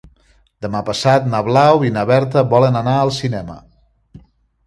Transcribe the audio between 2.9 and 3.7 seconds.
al cinema.